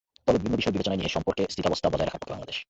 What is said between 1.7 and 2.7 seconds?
বজায় রাখার পক্ষে বাংলাদেশ।